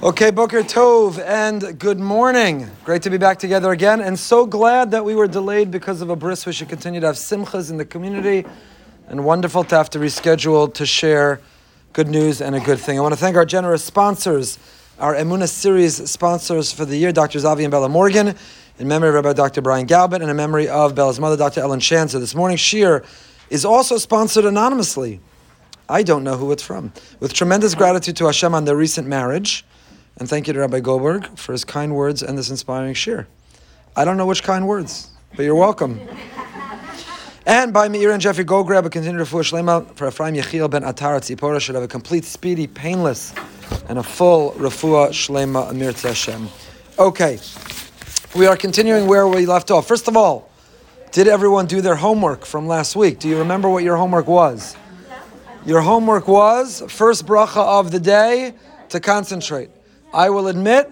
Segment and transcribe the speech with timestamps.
[0.00, 2.70] Okay, Boker Tov and good morning.
[2.84, 6.08] Great to be back together again, and so glad that we were delayed because of
[6.08, 6.46] a bris.
[6.46, 8.46] We should continue to have simchas in the community,
[9.08, 11.40] and wonderful to have to reschedule to share
[11.94, 12.96] good news and a good thing.
[12.96, 14.56] I want to thank our generous sponsors,
[15.00, 17.40] our Emuna series sponsors for the year, Dr.
[17.40, 18.36] Zavi and Bella Morgan,
[18.78, 19.62] in memory of Rabbi Dr.
[19.62, 21.60] Brian Galbin, and in memory of Bella's mother, Dr.
[21.60, 22.20] Ellen Shanzer.
[22.20, 23.02] This morning, shir
[23.50, 25.18] is also sponsored anonymously.
[25.88, 26.92] I don't know who it's from.
[27.18, 29.64] With tremendous gratitude to Hashem on their recent marriage.
[30.18, 33.26] And thank you to Rabbi Goldberg for his kind words and this inspiring shir.
[33.94, 36.00] I don't know which kind words, but you're welcome.
[37.46, 40.82] and by Meir and Jeffrey Go grab a continued refuah shlema for Ephraim Yechiel ben
[40.82, 43.32] Atar Tzipora should have a complete, speedy, painless,
[43.88, 46.48] and a full refuah shlema Amir Hashem.
[46.98, 47.38] Okay,
[48.34, 49.86] we are continuing where we left off.
[49.86, 50.50] First of all,
[51.12, 53.20] did everyone do their homework from last week?
[53.20, 54.76] Do you remember what your homework was?
[55.64, 58.54] Your homework was first bracha of the day
[58.88, 59.70] to concentrate.
[60.12, 60.90] I will admit,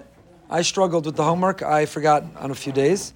[0.50, 1.62] I struggled with the homework.
[1.62, 3.14] I forgot on a few days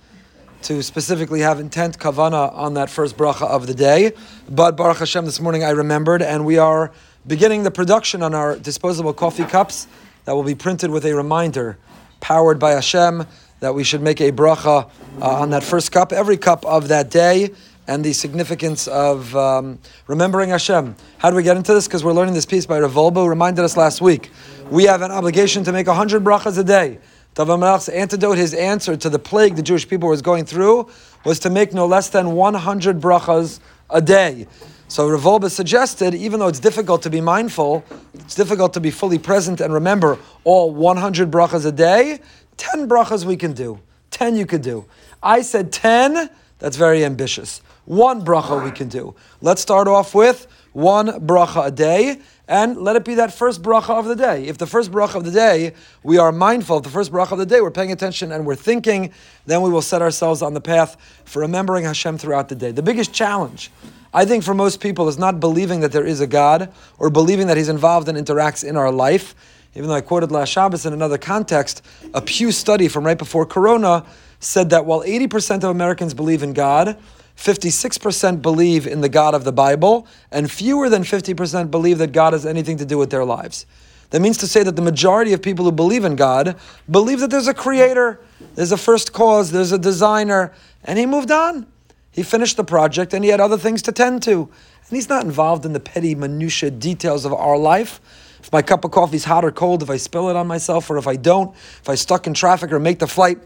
[0.63, 4.13] to specifically have intent kavana on that first bracha of the day.
[4.49, 6.91] But Baruch Hashem, this morning I remembered, and we are
[7.27, 9.87] beginning the production on our disposable coffee cups
[10.25, 11.77] that will be printed with a reminder,
[12.21, 13.27] powered by Hashem,
[13.61, 14.89] that we should make a bracha
[15.21, 17.51] uh, on that first cup, every cup of that day
[17.91, 20.95] and the significance of um, remembering Hashem.
[21.19, 21.89] How do we get into this?
[21.89, 24.31] Because we're learning this piece by Rav Wolbe, reminded us last week.
[24.71, 27.01] We have an obligation to make 100 brachas a day.
[27.35, 27.61] David
[27.93, 30.89] antidote, his answer to the plague the Jewish people was going through,
[31.25, 33.59] was to make no less than 100 brachas
[33.91, 34.47] a day.
[34.87, 38.93] So Rav Wolbe suggested, even though it's difficult to be mindful, it's difficult to be
[38.93, 42.21] fully present and remember all 100 brachas a day,
[42.57, 43.81] 10 brachas we can do.
[44.13, 44.85] 10 you could do.
[45.21, 47.61] I said 10, that's very ambitious.
[47.87, 49.17] One bracha we can do.
[49.41, 52.21] Let's start off with one bracha a day,
[52.51, 54.49] and let it be that first bracha of the day.
[54.49, 57.39] If the first bracha of the day, we are mindful of the first bracha of
[57.39, 59.13] the day, we're paying attention and we're thinking,
[59.47, 62.73] then we will set ourselves on the path for remembering Hashem throughout the day.
[62.73, 63.71] The biggest challenge,
[64.13, 67.47] I think, for most people is not believing that there is a God or believing
[67.47, 69.37] that He's involved and interacts in our life.
[69.77, 71.83] Even though I quoted last Shabbos in another context,
[72.15, 74.05] a Pew study from right before Corona
[74.41, 76.99] said that while 80% of Americans believe in God,
[77.41, 82.35] 56% believe in the God of the Bible, and fewer than 50% believe that God
[82.35, 83.65] has anything to do with their lives.
[84.11, 86.57] That means to say that the majority of people who believe in God
[86.91, 88.21] believe that there's a creator,
[88.57, 90.53] there's a first cause, there's a designer,
[90.85, 91.67] and he moved on.
[92.11, 94.43] He finished the project and he had other things to tend to.
[94.43, 98.01] And he's not involved in the petty minutiae details of our life.
[98.43, 100.91] If my cup of coffee is hot or cold, if I spill it on myself
[100.91, 103.39] or if I don't, if I stuck in traffic or make the flight,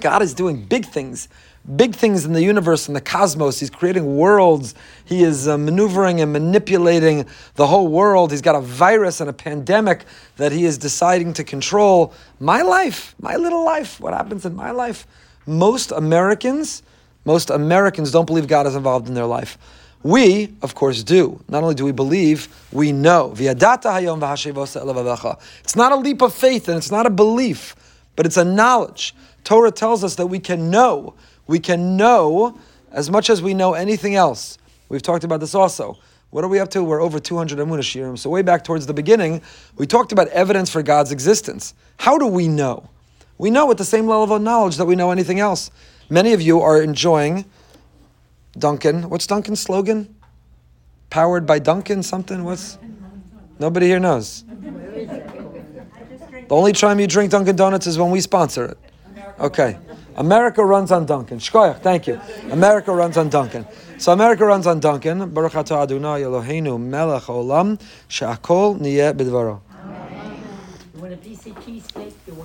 [0.00, 1.28] God is doing big things
[1.76, 3.60] big things in the universe and the cosmos.
[3.60, 4.74] He's creating worlds.
[5.04, 8.30] He is uh, maneuvering and manipulating the whole world.
[8.30, 10.04] He's got a virus and a pandemic
[10.36, 12.14] that he is deciding to control.
[12.40, 15.06] My life, my little life, what happens in my life?
[15.46, 16.82] Most Americans,
[17.24, 19.58] most Americans don't believe God is involved in their life.
[20.02, 21.40] We, of course, do.
[21.48, 23.34] Not only do we believe, we know.
[23.36, 23.54] It's
[25.76, 27.74] not a leap of faith and it's not a belief,
[28.14, 29.14] but it's a knowledge.
[29.42, 31.14] Torah tells us that we can know
[31.48, 32.56] we can know
[32.92, 34.56] as much as we know anything else.
[34.88, 35.98] We've talked about this also.
[36.30, 36.84] What are we up to?
[36.84, 38.16] We're over 200 Amunah Shirim.
[38.18, 39.42] So way back towards the beginning,
[39.76, 41.74] we talked about evidence for God's existence.
[41.96, 42.88] How do we know?
[43.38, 45.70] We know at the same level of knowledge that we know anything else.
[46.10, 47.46] Many of you are enjoying
[48.58, 49.08] Dunkin.
[49.08, 50.14] What's Dunkin's slogan?
[51.08, 52.44] Powered by Dunkin, something?
[52.44, 52.78] What's
[53.58, 54.44] nobody here knows.
[56.48, 58.78] The only time you drink Dunkin' Donuts is when we sponsor it.
[59.38, 59.78] Okay.
[60.18, 61.38] America runs on Dunkin.
[61.38, 62.20] Shkoyach, thank you.
[62.50, 63.64] America runs on Dunkin.
[63.98, 65.30] So America runs on Dunkin.
[65.30, 69.60] Baruch atah Adonai Eloheinu melech olam she'akol niyeh b'dvaro.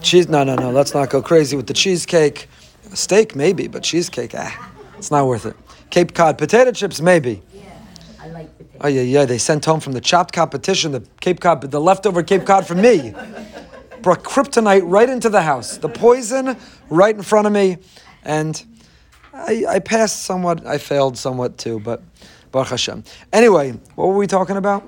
[0.04, 0.30] Cheese?
[0.30, 0.70] No, no, no.
[0.70, 2.48] Let's not go crazy with the cheesecake.
[2.94, 5.56] Steak, maybe, but cheesecake, ah, it's not worth it.
[5.90, 7.42] Cape Cod potato chips, maybe.
[7.52, 7.64] Yeah,
[8.22, 8.78] I like potato.
[8.82, 9.26] Oh yeah, yeah.
[9.26, 12.76] They sent home from the chopped competition the Cape Cod, the leftover Cape Cod for
[12.76, 13.16] me
[14.04, 15.78] brought kryptonite right into the house.
[15.78, 16.58] The poison
[16.90, 17.78] right in front of me.
[18.24, 18.64] And
[19.34, 22.04] I, I passed somewhat, I failed somewhat too, but
[22.52, 23.04] Baruch Hashem.
[23.32, 24.88] Anyway, what were we talking about?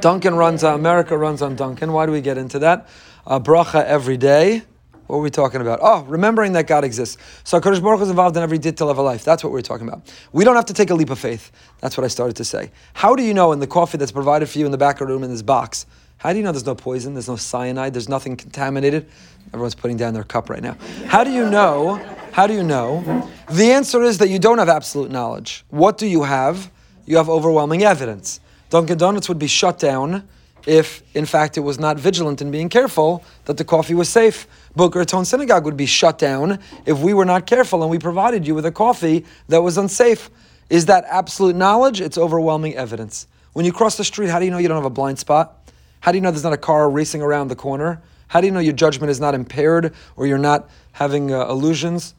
[0.00, 1.92] Dunkin runs on, America runs on Dunkin.
[1.92, 2.88] Why do we get into that?
[3.26, 4.62] Uh, bracha every day.
[5.06, 5.80] What were we talking about?
[5.82, 7.18] Oh, remembering that God exists.
[7.44, 9.24] So HaKadosh Baruch is involved in every detail of our life.
[9.24, 10.02] That's what we're talking about.
[10.32, 11.50] We don't have to take a leap of faith.
[11.80, 12.70] That's what I started to say.
[12.94, 15.08] How do you know in the coffee that's provided for you in the back of
[15.08, 15.84] the room in this box
[16.20, 17.14] how do you know there's no poison?
[17.14, 17.94] There's no cyanide.
[17.94, 19.08] There's nothing contaminated.
[19.54, 20.76] Everyone's putting down their cup right now.
[21.06, 21.94] How do you know?
[22.32, 23.26] How do you know?
[23.50, 25.64] The answer is that you don't have absolute knowledge.
[25.70, 26.70] What do you have?
[27.06, 28.38] You have overwhelming evidence.
[28.68, 30.28] Dunkin' Donuts would be shut down
[30.66, 34.46] if, in fact, it was not vigilant in being careful that the coffee was safe.
[34.76, 38.46] Boca Raton Synagogue would be shut down if we were not careful and we provided
[38.46, 40.28] you with a coffee that was unsafe.
[40.68, 42.02] Is that absolute knowledge?
[42.02, 43.26] It's overwhelming evidence.
[43.54, 45.59] When you cross the street, how do you know you don't have a blind spot?
[46.00, 48.02] How do you know there's not a car racing around the corner?
[48.28, 52.14] How do you know your judgment is not impaired or you're not having uh, illusions?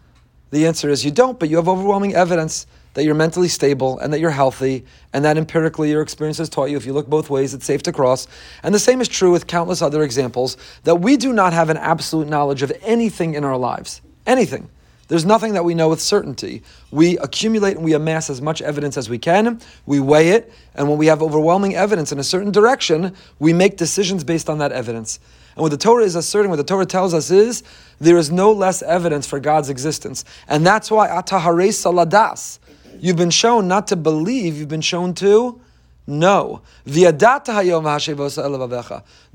[0.52, 4.12] The answer is you don't, but you have overwhelming evidence that you're mentally stable and
[4.12, 7.30] that you're healthy, and that empirically your experience has taught you if you look both
[7.30, 8.28] ways, it's safe to cross.
[8.64, 11.78] And the same is true with countless other examples that we do not have an
[11.78, 14.02] absolute knowledge of anything in our lives.
[14.28, 14.70] Anything.
[15.12, 16.64] There's nothing that we know with certainty.
[16.90, 20.88] We accumulate and we amass as much evidence as we can, we weigh it, and
[20.88, 24.72] when we have overwhelming evidence in a certain direction, we make decisions based on that
[24.72, 25.20] evidence.
[25.58, 27.62] And what the Torah is asserting, what the Torah tells us is,
[28.00, 30.24] there is no less evidence for God's existence.
[30.48, 32.60] And that's why atahare saladas.
[32.98, 35.60] You've been shown not to believe, you've been shown to
[36.08, 36.62] know.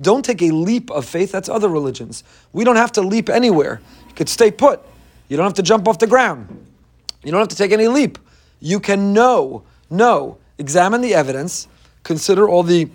[0.01, 2.25] Don't take a leap of faith, that's other religions.
[2.55, 3.83] We don't have to leap anywhere.
[4.09, 4.81] You could stay put.
[5.29, 6.67] You don't have to jump off the ground.
[7.23, 8.19] You don't have to take any leap.
[8.61, 11.69] You can know, know, examine the evidence,
[12.03, 12.89] consider all the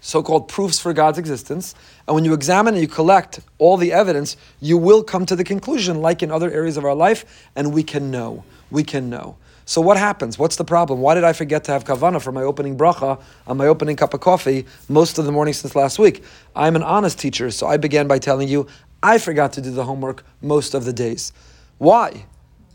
[0.00, 1.76] so called proofs for God's existence,
[2.06, 5.44] and when you examine and you collect all the evidence, you will come to the
[5.44, 8.44] conclusion, like in other areas of our life, and we can know.
[8.70, 9.36] We can know.
[9.64, 10.38] So what happens?
[10.38, 11.00] What's the problem?
[11.00, 14.12] Why did I forget to have kavana for my opening bracha on my opening cup
[14.12, 16.24] of coffee most of the morning since last week?
[16.56, 18.66] I'm an honest teacher, so I began by telling you
[19.02, 21.32] I forgot to do the homework most of the days.
[21.78, 22.26] Why?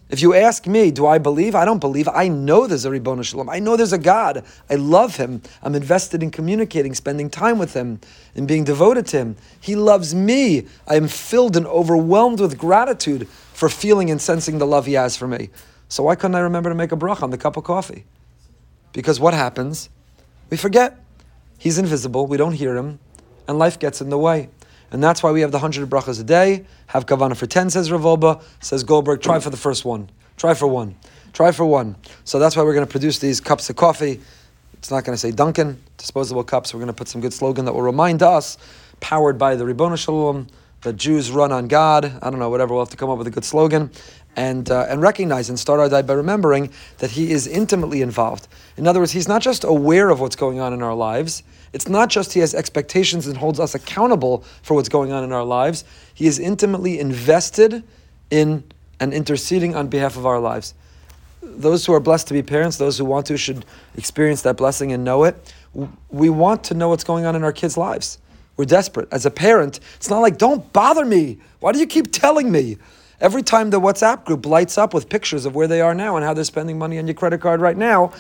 [0.10, 1.54] If you ask me, do I believe?
[1.54, 2.08] I don't believe.
[2.08, 3.50] I know there's a Ribbon Shalom.
[3.50, 4.44] I know there's a God.
[4.70, 5.42] I love Him.
[5.62, 8.00] I'm invested in communicating, spending time with Him,
[8.34, 9.36] and being devoted to Him.
[9.60, 10.66] He loves me.
[10.88, 15.18] I am filled and overwhelmed with gratitude for feeling and sensing the love He has
[15.18, 15.50] for me.
[15.90, 18.06] So why couldn't I remember to make a bracha on the cup of coffee?
[18.94, 19.90] Because what happens?
[20.50, 20.98] We forget.
[21.58, 22.28] He's invisible.
[22.28, 23.00] We don't hear him,
[23.48, 24.50] and life gets in the way.
[24.92, 26.66] And that's why we have the hundred brachas a day.
[26.88, 30.10] Have kavana for ten, says Rav Says Goldberg, try for the first one.
[30.38, 30.96] Try for one.
[31.34, 31.96] Try for one.
[32.24, 34.22] So that's why we're going to produce these cups of coffee.
[34.74, 36.74] It's not going to say Dunkin, disposable cups.
[36.74, 38.58] We're going to put some good slogan that will remind us,
[39.00, 40.48] powered by the Ribbon Shalom,
[40.82, 42.06] that Jews run on God.
[42.06, 42.74] I don't know, whatever.
[42.74, 43.92] We'll have to come up with a good slogan
[44.36, 46.70] and, uh, and recognize and start our day by remembering
[47.00, 48.48] that He is intimately involved.
[48.78, 51.44] In other words, He's not just aware of what's going on in our lives,
[51.78, 55.32] it's not just He has expectations and holds us accountable for what's going on in
[55.32, 57.84] our lives, He is intimately invested
[58.32, 58.64] in
[59.00, 60.74] and interceding on behalf of our lives.
[61.44, 63.64] Those who are blessed to be parents, those who want to, should
[63.96, 65.54] experience that blessing and know it.
[66.10, 68.18] We want to know what's going on in our kids' lives.
[68.58, 69.08] We're desperate.
[69.12, 71.38] As a parent, it's not like, don't bother me.
[71.60, 72.78] Why do you keep telling me?
[73.22, 76.26] Every time the WhatsApp group lights up with pictures of where they are now and
[76.26, 78.14] how they're spending money on your credit card right now,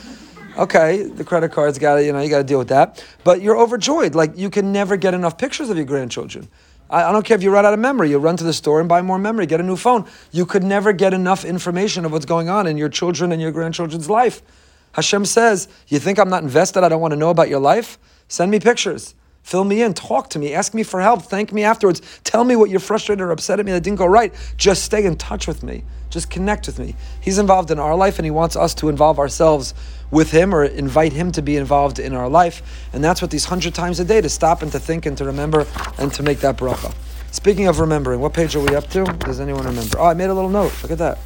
[0.57, 3.04] okay, the credit card's got to, you know, you got to deal with that.
[3.24, 4.15] But you're overjoyed.
[4.15, 6.48] Like you can never get enough pictures of your grandchildren.
[6.89, 8.09] I, I don't care if you run out of memory.
[8.09, 10.07] You run to the store and buy more memory, get a new phone.
[10.31, 13.51] You could never get enough information of what's going on in your children and your
[13.51, 14.42] grandchildren's life.
[14.94, 16.83] Hashem says, You think I'm not invested?
[16.83, 18.00] I don't want to know about your life?
[18.27, 19.15] Send me pictures.
[19.47, 22.01] Fill me in, talk to me, ask me for help, thank me afterwards.
[22.25, 24.33] Tell me what you're frustrated or upset at me that didn't go right.
[24.57, 25.85] Just stay in touch with me.
[26.09, 26.95] Just connect with me.
[27.21, 29.73] He's involved in our life and he wants us to involve ourselves
[30.11, 32.89] with him or invite him to be involved in our life.
[32.91, 35.23] And that's what these hundred times a day to stop and to think and to
[35.23, 35.66] remember
[35.97, 36.94] and to make that bracha.
[37.31, 39.06] Speaking of remembering, what page are we up to?
[39.06, 39.97] Does anyone remember?
[39.97, 40.73] Oh, I made a little note.
[40.83, 41.19] Look at that.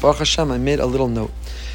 [0.00, 1.32] Baruch Hashem, I made a little note.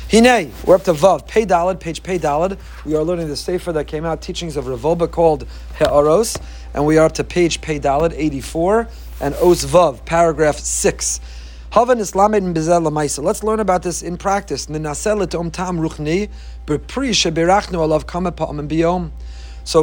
[0.10, 2.58] Hine, we're up to Vav, Pei Dalad, page Pei Dalad.
[2.86, 5.46] We are learning the Sefer that came out, teachings of Rav Wolbe called
[5.80, 6.38] He'aros,
[6.74, 8.88] and we are up to page Pei Dalad, 84,
[9.20, 11.20] and Os Vav, paragraph 6.
[11.74, 13.22] Havan Islamed and Bezel Lamaisa.
[13.22, 14.68] Let's learn about this in practice.
[14.68, 14.72] So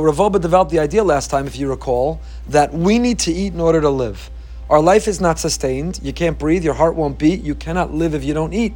[0.00, 3.52] Rav Wolbe developed the idea last time, if you recall, that we need to eat
[3.52, 4.31] in order to live.
[4.71, 6.00] Our life is not sustained.
[6.02, 6.64] You can't breathe.
[6.64, 7.43] Your heart won't beat.
[7.43, 8.73] You cannot live if you don't eat.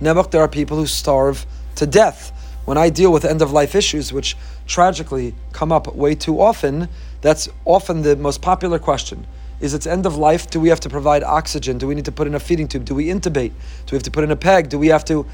[0.00, 2.32] Nebuch, there are people who starve to death.
[2.64, 4.36] When I deal with end of life issues, which
[4.66, 6.88] tragically come up way too often,
[7.20, 9.26] that's often the most popular question.
[9.60, 10.48] Is it's end of life?
[10.50, 11.78] Do we have to provide oxygen?
[11.78, 12.84] Do we need to put in a feeding tube?
[12.84, 13.52] Do we intubate?
[13.86, 14.68] Do we have to put in a peg?
[14.68, 15.26] Do we have to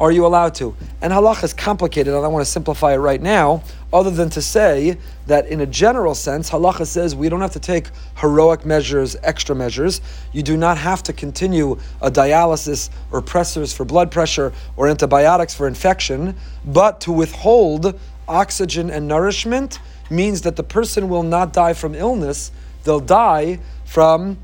[0.00, 0.74] are you allowed to?
[1.02, 4.40] And halach is complicated, and I want to simplify it right now, other than to
[4.40, 9.14] say that in a general sense, halacha says we don't have to take heroic measures,
[9.22, 10.00] extra measures.
[10.32, 15.54] You do not have to continue a dialysis or pressors for blood pressure or antibiotics
[15.54, 21.74] for infection, but to withhold oxygen and nourishment means that the person will not die
[21.74, 22.52] from illness,
[22.84, 24.38] they'll die from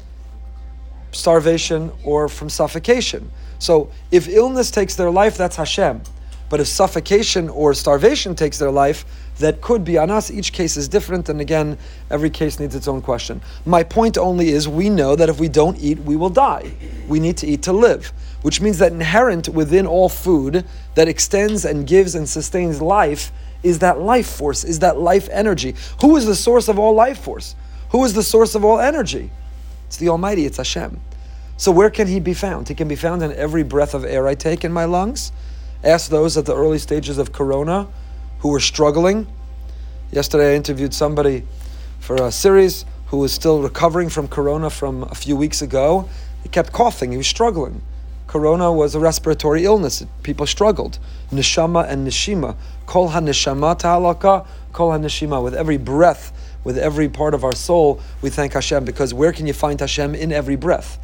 [1.12, 3.30] starvation or from suffocation.
[3.58, 6.02] So if illness takes their life, that's Hashem.
[6.48, 9.04] But if suffocation or starvation takes their life,
[9.38, 10.30] that could be on us.
[10.30, 11.76] Each case is different, and again,
[12.10, 13.42] every case needs its own question.
[13.64, 16.72] My point only is we know that if we don't eat, we will die.
[17.08, 21.64] We need to eat to live, which means that inherent within all food that extends
[21.64, 23.32] and gives and sustains life
[23.62, 25.74] is that life force, is that life energy.
[26.00, 27.56] Who is the source of all life force?
[27.90, 29.30] Who is the source of all energy?
[29.86, 31.00] It's the Almighty, it's Hashem.
[31.58, 32.68] So where can he be found?
[32.68, 35.32] He can be found in every breath of air I take in my lungs.
[35.82, 37.88] Ask those at the early stages of corona
[38.40, 39.26] who were struggling.
[40.12, 41.44] Yesterday, I interviewed somebody
[41.98, 46.08] for a series who was still recovering from corona from a few weeks ago.
[46.42, 47.80] He kept coughing, he was struggling.
[48.26, 50.04] Corona was a respiratory illness.
[50.22, 50.98] People struggled.
[51.30, 52.56] Nishama and nishima.
[52.84, 55.42] Kol ha-nishama ta'alaka, kol ha-nishima.
[55.42, 56.32] With every breath,
[56.64, 60.14] with every part of our soul, we thank Hashem because where can you find Hashem
[60.14, 60.98] in every breath?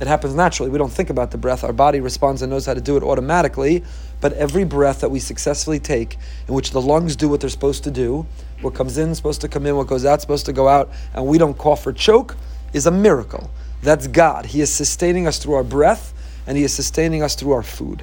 [0.00, 0.70] It happens naturally.
[0.70, 1.62] We don't think about the breath.
[1.62, 3.84] Our body responds and knows how to do it automatically.
[4.22, 6.16] But every breath that we successfully take,
[6.48, 8.26] in which the lungs do what they're supposed to do,
[8.62, 10.68] what comes in is supposed to come in, what goes out is supposed to go
[10.68, 12.36] out, and we don't cough or choke,
[12.72, 13.50] is a miracle.
[13.82, 14.46] That's God.
[14.46, 16.14] He is sustaining us through our breath,
[16.46, 18.02] and He is sustaining us through our food.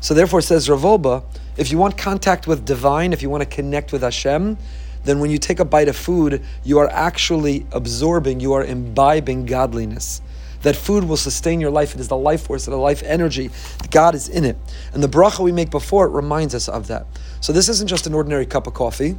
[0.00, 1.22] So therefore, says Rav Wolbe,
[1.58, 4.56] if you want contact with divine, if you want to connect with Hashem,
[5.04, 9.44] then when you take a bite of food, you are actually absorbing, you are imbibing
[9.44, 10.22] godliness
[10.64, 11.94] that food will sustain your life.
[11.94, 13.50] It is the life force, the life energy.
[13.90, 14.56] God is in it.
[14.92, 17.06] And the bracha we make before it reminds us of that.
[17.40, 19.16] So this isn't just an ordinary cup of coffee.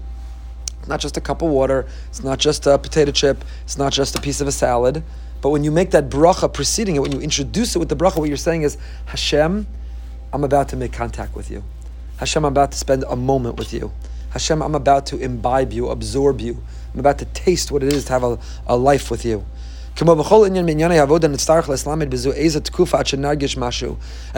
[0.79, 1.87] It's not just a cup of water.
[2.09, 3.45] It's not just a potato chip.
[3.63, 5.03] It's not just a piece of a salad.
[5.41, 8.17] But when you make that bracha preceding it, when you introduce it with the bracha,
[8.17, 9.67] what you're saying is, Hashem,
[10.33, 11.63] I'm about to make contact with you.
[12.17, 13.91] Hashem, I'm about to spend a moment with you.
[14.31, 16.61] Hashem, I'm about to imbibe you, absorb you.
[16.93, 19.45] I'm about to taste what it is to have a, a life with you.
[19.95, 20.09] And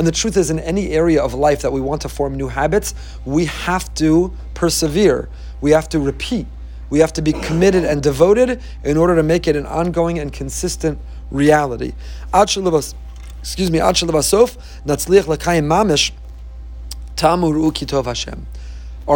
[0.08, 2.94] the truth is, in any area of life that we want to form new habits,
[3.26, 5.30] we have to persevere.
[5.60, 6.46] We have to repeat.
[6.92, 10.32] We have to be committed and devoted in order to make it an ongoing and
[10.32, 11.00] consistent
[11.32, 11.94] reality.
[12.34, 13.94] Excuse me, Our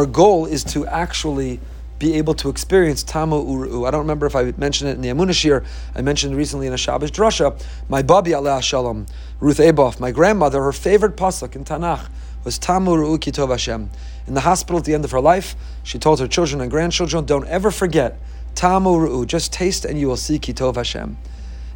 [0.06, 1.60] goal is to actually
[2.02, 3.86] be able to experience Tamu Uru.
[3.86, 5.64] I don't remember if I mentioned it in the Amunashir.
[5.96, 7.64] I mentioned recently in a Shabbos Drasha.
[7.90, 9.06] My Babi Allah Shalom,
[9.40, 12.10] Ruth Aboff, my grandmother, her favorite pasuk in Tanakh
[12.44, 13.92] was Tamu Uru Kitov Hashem.
[14.26, 17.24] In the hospital at the end of her life, she told her children and grandchildren,
[17.26, 18.18] don't ever forget
[18.56, 19.28] Tamu Uru.
[19.28, 21.20] Just taste and you will see Kitov Hashem.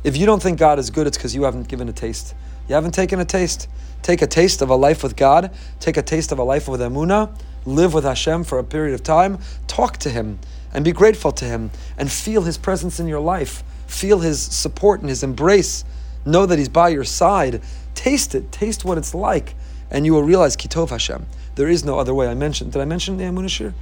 [0.04, 2.34] If you don't think God is good, it's because you haven't given a taste.
[2.68, 3.70] You haven't taken a taste.
[4.02, 5.52] Take a taste of a life with God.
[5.80, 7.30] Take a taste of a life with Emunah
[7.66, 10.40] live with Hashem for a period of time, talk to Him
[10.74, 13.64] and be grateful to Him and feel His presence in your life.
[13.88, 15.84] Feel His support and His embrace.
[16.26, 17.62] Know that He's by your side.
[17.94, 18.52] Taste it.
[18.52, 19.56] Taste what it's like.
[19.90, 21.26] And you will realize Kitov Hashem.
[21.56, 22.28] There is no other way.
[22.28, 23.74] I mentioned, did I mention the Amunashir?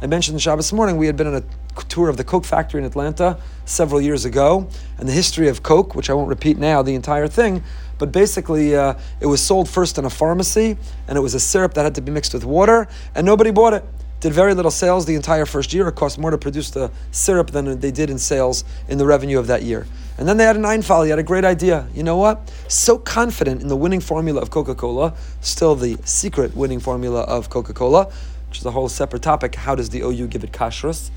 [0.00, 2.86] I mentioned Shabbos morning we had been on a tour of the Coke factory in
[2.86, 6.94] Atlanta several years ago, and the history of Coke, which I won't repeat now, the
[6.94, 7.62] entire thing,
[7.98, 10.76] but basically uh, it was sold first in a pharmacy,
[11.08, 13.74] and it was a syrup that had to be mixed with water, and nobody bought
[13.74, 13.84] it.
[14.20, 15.86] Did very little sales the entire first year.
[15.88, 19.38] It cost more to produce the syrup than they did in sales in the revenue
[19.38, 19.86] of that year.
[20.16, 21.04] And then they had an Einfall.
[21.04, 21.86] He had a great idea.
[21.94, 22.50] You know what?
[22.66, 25.12] So confident in the winning formula of Coca Cola,
[25.42, 28.10] still the secret winning formula of Coca Cola
[28.56, 29.54] which is a whole separate topic.
[29.54, 31.10] How does the OU give it kashrus?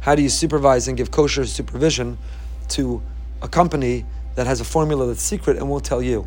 [0.00, 2.18] How do you supervise and give kosher supervision
[2.68, 3.02] to
[3.42, 6.26] a company that has a formula that's secret and won't tell you?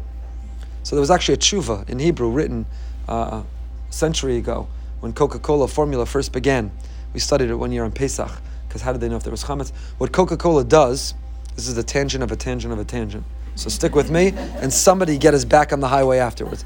[0.83, 2.65] So there was actually a tshuva in Hebrew written
[3.07, 3.45] uh, a
[3.89, 4.67] century ago
[4.99, 6.71] when Coca-Cola formula first began.
[7.13, 8.31] We studied it one year on Pesach
[8.67, 9.71] because how did they know if there was chametz?
[9.97, 11.13] What Coca-Cola does,
[11.55, 13.25] this is the tangent of a tangent of a tangent.
[13.55, 16.63] So stick with me, and somebody get us back on the highway afterwards.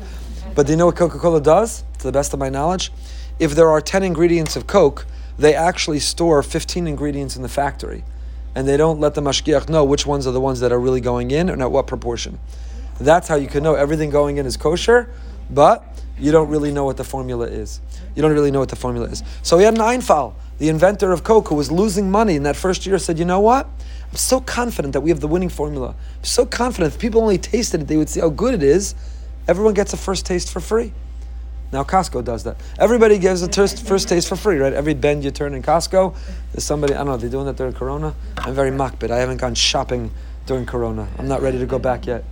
[0.55, 1.85] But do you know what Coca-Cola does?
[1.99, 2.91] To the best of my knowledge,
[3.39, 5.05] if there are 10 ingredients of Coke,
[5.39, 8.03] they actually store 15 ingredients in the factory.
[8.55, 11.01] And they don't let the mashgiach know which ones are the ones that are really
[11.01, 12.39] going in and at what proportion.
[12.99, 15.09] That's how you can know everything going in is kosher,
[15.49, 15.83] but
[16.19, 17.81] you don't really know what the formula is.
[18.15, 19.23] You don't really know what the formula is.
[19.41, 22.55] So he had an Einfall, the inventor of Coke, who was losing money in that
[22.55, 23.67] first year, said, You know what?
[24.11, 25.95] I'm so confident that we have the winning formula.
[26.17, 28.93] I'm so confident if people only tasted it, they would see how good it is.
[29.47, 30.93] Everyone gets a first taste for free.
[31.71, 32.57] Now Costco does that.
[32.77, 34.73] Everybody gives a first, first taste for free, right?
[34.73, 36.15] Every bend you turn in Costco,
[36.51, 38.13] there's somebody, I don't know, they're doing that during Corona.
[38.37, 39.09] I'm very makbid.
[39.09, 40.11] I haven't gone shopping
[40.45, 41.07] during Corona.
[41.17, 42.25] I'm not ready to go back yet.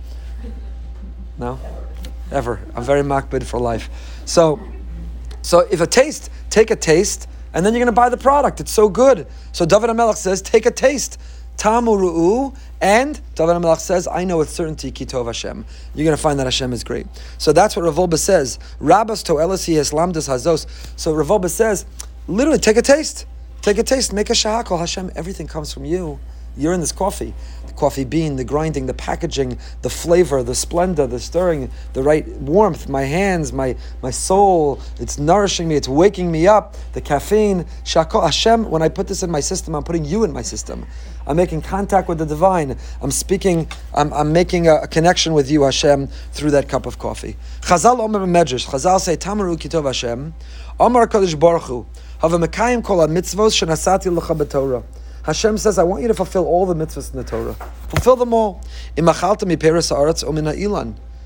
[1.38, 1.58] No?
[2.30, 2.60] Ever.
[2.74, 3.88] I'm very makbid for life.
[4.26, 4.60] So,
[5.42, 8.60] so if a taste, take a taste, and then you're going to buy the product.
[8.60, 9.26] It's so good.
[9.52, 11.18] So David HaMelech says, take a taste.
[11.60, 15.66] Tamuru'u, and David HaMelech says, I know with certainty Kitov Hashem.
[15.94, 17.06] You're going to find that Hashem is great.
[17.36, 18.58] So that's what Rav Wolbe says.
[18.80, 20.66] Rabbas to Elisi Islamdas Hazos.
[20.98, 21.84] So Rav Wolbe says,
[22.26, 23.26] literally take a taste.
[23.60, 24.78] Take a taste, make a shahakol.
[24.78, 26.18] Hashem, everything comes from you.
[26.60, 27.32] You're in this coffee.
[27.66, 32.28] The coffee bean, the grinding, the packaging, the flavor, the splendor, the stirring, the right
[32.36, 34.78] warmth, my hands, my, my soul.
[34.98, 36.76] It's nourishing me, it's waking me up.
[36.92, 37.64] The caffeine.
[37.84, 40.86] Shakol Hashem, when I put this in my system, I'm putting you in my system.
[41.26, 42.76] I'm making contact with the divine.
[43.00, 47.36] I'm speaking, I'm, I'm making a, connection with you, Hashem, through that cup of coffee.
[47.62, 48.66] Chazal Omer Medrash.
[48.66, 50.34] Chazal say, Tamaru Kitov Hashem.
[50.78, 51.86] Omar Kodesh Baruch Hu.
[52.20, 54.82] Have a Mekayim kol mitzvos shenasati l'cha b'Torah.
[55.30, 57.54] Hashem says, I want you to fulfill all the mitzvahs in the Torah.
[57.86, 58.60] Fulfill them all.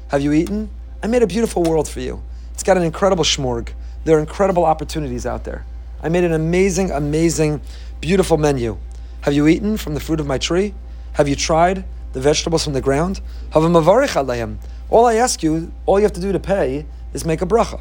[0.08, 0.68] Have you eaten?
[1.02, 2.22] I made a beautiful world for you.
[2.52, 3.70] It's got an incredible shmorg.
[4.04, 5.64] There are incredible opportunities out there.
[6.02, 7.62] I made an amazing, amazing,
[8.02, 8.76] beautiful menu.
[9.22, 10.74] Have you eaten from the fruit of my tree?
[11.14, 13.22] Have you tried the vegetables from the ground?
[13.54, 16.84] All I ask you, all you have to do to pay
[17.14, 17.80] is make a bracha.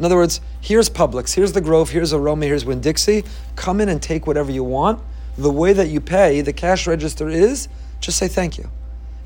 [0.00, 3.22] In other words, here's Publix, here's the Grove, here's Aroma, here's Winn Dixie.
[3.54, 5.00] Come in and take whatever you want
[5.38, 7.68] the way that you pay, the cash register is,
[8.00, 8.68] just say thank you.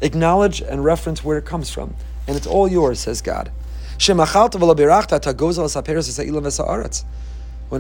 [0.01, 1.95] Acknowledge and reference where it comes from.
[2.27, 3.51] And it's all yours, says God.
[3.99, 4.21] When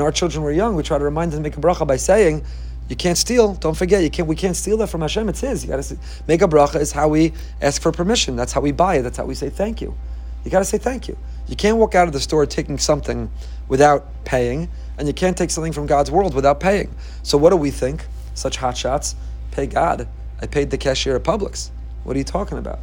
[0.01, 2.45] our children were young, we try to remind them to make a bracha by saying,
[2.89, 3.55] you can't steal.
[3.55, 4.29] Don't forget, you can't.
[4.29, 5.29] We can't steal that from Hashem.
[5.29, 5.65] It's His.
[5.65, 5.97] You got to
[6.27, 6.81] make a bracha.
[6.81, 8.37] Is how we ask for permission.
[8.37, 9.03] That's how we buy it.
[9.03, 9.97] That's how we say thank you.
[10.45, 11.17] You got to say thank you.
[11.47, 13.31] You can't walk out of the store taking something
[13.69, 16.95] without paying, and you can't take something from God's world without paying.
[17.23, 18.05] So what do we think?
[18.35, 19.17] Such hot shots.
[19.51, 20.09] Pay God.
[20.41, 21.71] I paid the cashier at Publix.
[22.05, 22.81] What are you talking about?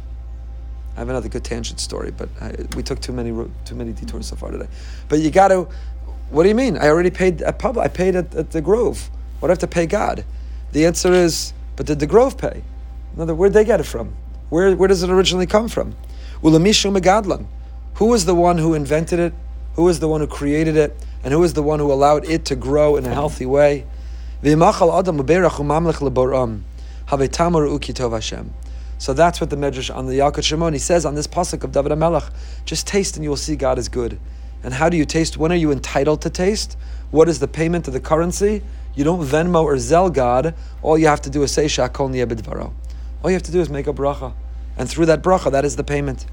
[0.96, 3.30] I have another good tangent story, but I, we took too many
[3.64, 4.68] too many detours so far today.
[5.08, 5.68] But you got to.
[6.30, 6.76] What do you mean?
[6.76, 7.82] I already paid at Publix.
[7.82, 9.10] I paid at, at the Grove.
[9.40, 10.24] What do I have to pay God?
[10.72, 12.62] The answer is, but did the Grove pay?
[13.16, 14.14] Another, where'd they get it from?
[14.50, 15.96] Where, where does it originally come from?
[16.42, 17.46] Ulamishu Megadlan.
[17.94, 19.34] Who was the one who invented it?
[19.74, 20.96] Who was the one who created it?
[21.24, 23.86] And who was the one who allowed it to grow in a healthy way?
[24.42, 24.80] So that's
[29.40, 32.32] what the Medrash on the Yalkut Shimon, he says on this pasuk of David HaMelech,
[32.64, 34.18] just taste and you will see God is good.
[34.62, 35.36] And how do you taste?
[35.36, 36.78] When are you entitled to taste?
[37.10, 38.62] What is the payment of the currency?
[38.94, 40.54] You don't Venmo or Zelle God.
[40.80, 42.72] All you have to do is say Shakol Niyabidvaro.
[43.22, 44.32] All you have to do is make a bracha.
[44.78, 46.24] And through that bracha, that is the payment.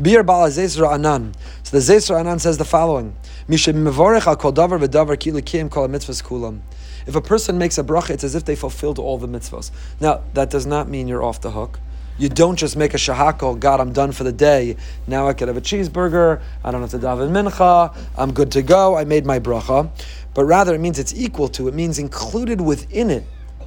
[0.00, 1.34] Bir Bala Zesra Anan.
[1.64, 3.16] So the Zesra Anan says the following.
[3.48, 6.60] Davar v'davar ki likim kol kulam.
[7.06, 9.70] If a person makes a bracha, it's as if they fulfilled all the mitzvahs.
[10.00, 11.78] Now, that does not mean you're off the hook.
[12.18, 14.76] You don't just make a shahako, God, I'm done for the day.
[15.06, 16.40] Now I can have a cheeseburger.
[16.64, 17.94] I don't have to daven mincha.
[18.16, 18.96] I'm good to go.
[18.96, 19.90] I made my bracha.
[20.32, 21.68] But rather, it means it's equal to.
[21.68, 23.24] It means included within it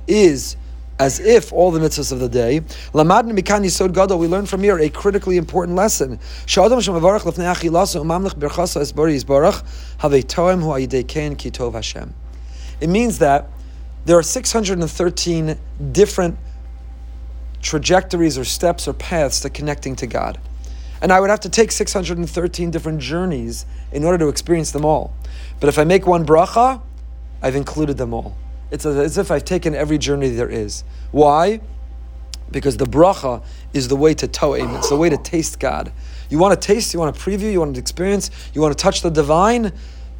[0.07, 0.57] is
[0.97, 2.61] as if all the mitzvahs of the day.
[2.91, 6.19] We learn from here a critically important lesson.
[6.45, 6.79] Shadam.
[12.79, 13.49] It means that
[14.05, 15.57] there are 613
[15.91, 16.37] different
[17.61, 20.39] trajectories or steps or paths to connecting to God.
[21.01, 25.13] And I would have to take 613 different journeys in order to experience them all.
[25.59, 26.81] But if I make one bracha,
[27.41, 28.35] I've included them all.
[28.71, 30.83] It's as if I've taken every journey there is.
[31.11, 31.61] Why?
[32.51, 34.75] Because the bracha is the way to to'im.
[34.75, 35.91] It's the way to taste God.
[36.29, 38.81] You want to taste, you want to preview, you want to experience, you want to
[38.81, 39.71] touch the divine,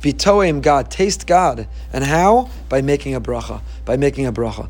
[0.02, 1.68] Vitoim God, taste God.
[1.92, 2.50] And how?
[2.70, 3.62] By making a bracha.
[3.86, 4.70] By making a bracha.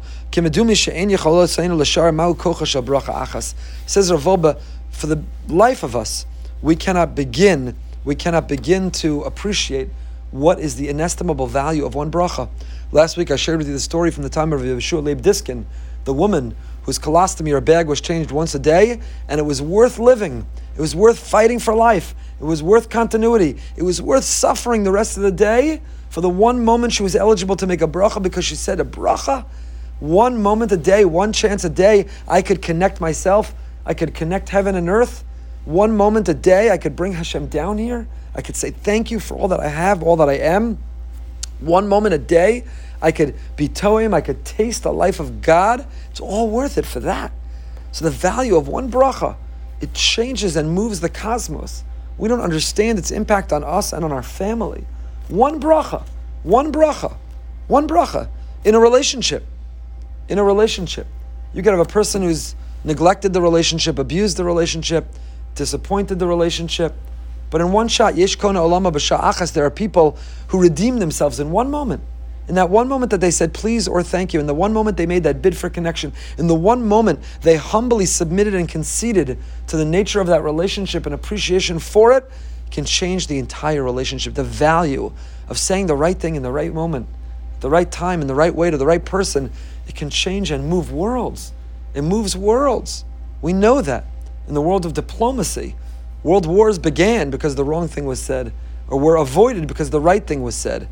[3.85, 6.25] Says Rav Wolbe, for the life of us,
[6.61, 9.89] we cannot begin, we cannot begin to appreciate
[10.31, 12.49] what is the inestimable value of one bracha.
[12.91, 15.65] Last week I shared with you the story from the time of Yehoshua Leib Diskin,
[16.05, 19.99] the woman whose colostomy or bag was changed once a day, and it was worth
[19.99, 20.45] living.
[20.75, 22.15] It was worth fighting for life.
[22.39, 23.57] It was worth continuity.
[23.75, 27.15] It was worth suffering the rest of the day for the one moment she was
[27.15, 29.45] eligible to make a bracha because she said a bracha.
[29.99, 33.53] One moment a day, one chance a day, I could connect myself.
[33.85, 35.23] I could connect heaven and earth.
[35.65, 38.07] One moment a day, I could bring Hashem down here.
[38.33, 40.77] I could say thank you for all that I have, all that I am.
[41.59, 42.63] One moment a day,
[43.01, 45.85] I could be toim, I could taste the life of God.
[46.09, 47.31] It's all worth it for that.
[47.91, 49.35] So the value of one bracha,
[49.81, 51.83] it changes and moves the cosmos.
[52.19, 54.85] We don't understand its impact on us and on our family.
[55.29, 56.05] One bracha,
[56.43, 57.15] one bracha,
[57.67, 58.27] one bracha
[58.65, 59.45] in a relationship.
[60.27, 61.07] In a relationship.
[61.53, 65.05] You could have a person who's neglected the relationship, abused the relationship,
[65.55, 66.93] disappointed the relationship.
[67.49, 70.17] But in one shot, Yesh Kona Olama B'Sha'achas, there are people
[70.49, 72.03] who redeem themselves in one moment.
[72.49, 74.97] In that one moment that they said please or thank you, in the one moment
[74.97, 79.37] they made that bid for connection, in the one moment they humbly submitted and conceded
[79.67, 82.29] to the nature of that relationship and appreciation for it,
[82.71, 84.33] can change the entire relationship.
[84.33, 85.13] The value
[85.47, 87.07] of saying the right thing in the right moment
[87.59, 89.51] the right time, in the right way to the right person,
[89.87, 91.51] it can change and move worlds.
[91.93, 93.03] It moves worlds.
[93.41, 94.05] We know that.
[94.47, 95.75] In the world of diplomacy,
[96.23, 98.53] world wars began because the wrong thing was said,
[98.87, 100.87] or were avoided because the right thing was said.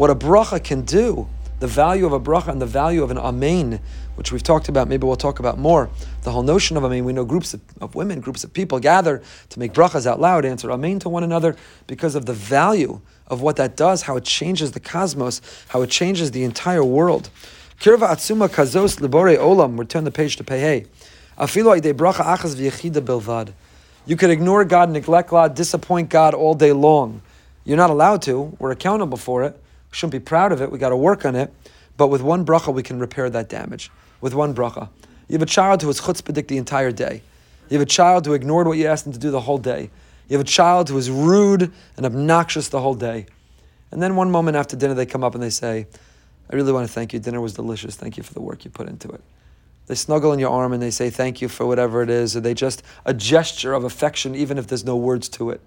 [0.00, 3.18] What a bracha can do, the value of a bracha and the value of an
[3.18, 3.80] amen,
[4.14, 5.90] which we've talked about, maybe we'll talk about more.
[6.22, 9.20] The whole notion of amen, we know groups of, of women, groups of people gather
[9.50, 11.54] to make brachas out loud, answer amen to one another
[11.86, 15.90] because of the value of what that does, how it changes the cosmos, how it
[15.90, 17.28] changes the entire world.
[17.78, 19.74] Kirva atzuma kazos libore olam.
[19.74, 20.86] We'll turn the page to Pehe.
[21.36, 23.52] Afilo ide bracha achas v'yechida bilvad.
[24.06, 27.20] You could ignore God, neglect God, disappoint God all day long.
[27.66, 28.56] You're not allowed to.
[28.58, 29.62] We're accountable for it.
[29.90, 30.70] Shouldn't be proud of it.
[30.70, 31.52] We got to work on it.
[31.96, 33.90] But with one bracha, we can repair that damage.
[34.20, 34.88] With one bracha.
[35.28, 37.22] You have a child who was chutzpahdik the entire day.
[37.68, 39.90] You have a child who ignored what you asked him to do the whole day.
[40.28, 43.26] You have a child who is rude and obnoxious the whole day.
[43.90, 45.86] And then one moment after dinner, they come up and they say,
[46.50, 47.18] I really want to thank you.
[47.18, 47.96] Dinner was delicious.
[47.96, 49.20] Thank you for the work you put into it.
[49.86, 52.40] They snuggle in your arm and they say thank you for whatever it is, or
[52.40, 55.60] they just a gesture of affection, even if there's no words to it.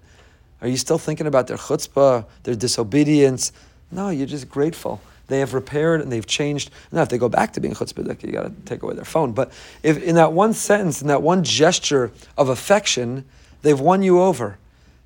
[0.62, 3.52] Are you still thinking about their chutzpah, their disobedience?
[3.90, 5.00] No, you're just grateful.
[5.26, 6.70] They have repaired and they've changed.
[6.92, 9.32] Now, if they go back to being chutzpah, you got to take away their phone.
[9.32, 13.24] But if in that one sentence, in that one gesture of affection,
[13.62, 14.58] they've won you over.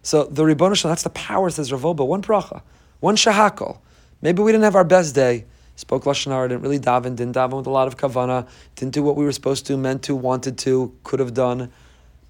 [0.03, 2.62] So the Ribbon that's the power, says Rav Wolbe, one bracha,
[3.01, 3.79] one shahakal.
[4.23, 5.45] Maybe we didn't have our best day
[5.79, 9.14] spoke lashon didn't really daven, didn't daven with a lot of kavana, didn't do what
[9.14, 11.71] we were supposed to, meant to, wanted to, could have done.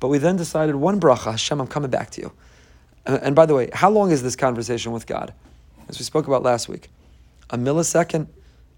[0.00, 2.32] But we then decided one bracha, Hashem, I'm coming back to you.
[3.06, 5.32] And, and by the way, how long is this conversation with God?
[5.88, 6.90] As we spoke about last week,
[7.51, 8.27] a millisecond,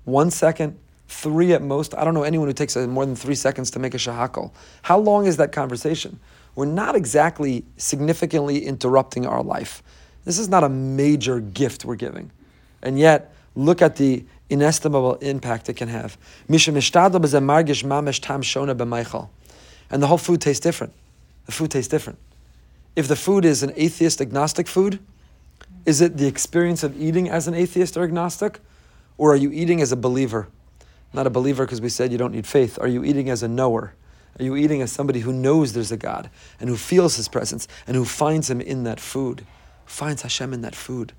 [0.04, 1.94] one second, three at most.
[1.96, 4.52] I don't know anyone who takes more than three seconds to make a shahakal.
[4.82, 6.20] How long is that conversation?
[6.54, 9.82] We're not exactly significantly interrupting our life.
[10.24, 12.30] This is not a major gift we're giving.
[12.82, 16.16] And yet, look at the inestimable impact it can have.
[16.48, 16.58] And
[20.02, 20.92] the whole food tastes different.
[21.46, 22.18] The food tastes different.
[22.94, 25.00] If the food is an atheist agnostic food,
[25.86, 28.60] is it the experience of eating as an atheist or agnostic?
[29.18, 30.48] Or are you eating as a believer?
[31.12, 32.78] Not a believer because we said you don't need faith.
[32.78, 33.94] Are you eating as a knower?
[34.38, 36.30] Are you eating as somebody who knows there's a God
[36.60, 39.44] and who feels his presence and who finds him in that food?
[39.86, 41.12] Finds Hashem in that food.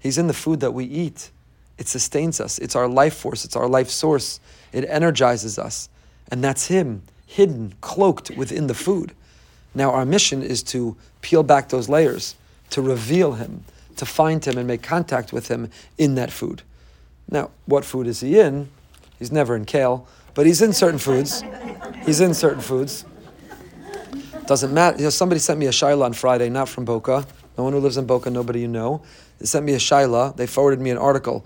[0.00, 1.30] He's in the food that we eat.
[1.78, 2.58] It sustains us.
[2.58, 3.44] It's our life force.
[3.44, 4.40] It's our life source.
[4.72, 5.88] It energizes us.
[6.30, 9.12] And that's Him, hidden, cloaked within the food.
[9.74, 12.34] Now, our mission is to peel back those layers,
[12.70, 13.64] to reveal Him,
[13.96, 16.62] to find Him and make contact with Him in that food.
[17.30, 18.68] Now, what food is He in?
[19.18, 21.42] He's never in kale, but He's in certain foods.
[22.04, 23.04] He's in certain foods.
[24.46, 24.98] Doesn't matter.
[24.98, 27.26] You know, somebody sent me a shaila on Friday, not from Boca.
[27.58, 29.02] No one who lives in Boca, nobody you know.
[29.38, 30.36] They sent me a shaila.
[30.36, 31.44] They forwarded me an article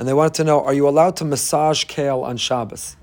[0.00, 2.96] and they wanted to know: Are you allowed to massage kale on Shabbos?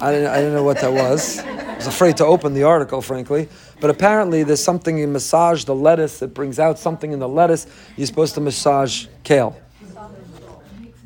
[0.00, 1.38] I didn't, I didn't know what that was.
[1.38, 3.48] I was afraid to open the article, frankly.
[3.80, 6.22] But apparently, there's something you massage the lettuce.
[6.22, 7.66] It brings out something in the lettuce.
[7.96, 9.56] You're supposed to massage kale.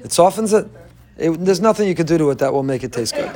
[0.03, 0.69] It softens it.
[1.17, 3.31] it there's nothing you can do to it that will make it taste good.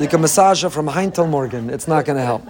[0.00, 1.70] You can massage it from Hein till Morgan.
[1.70, 2.44] It's not going to help.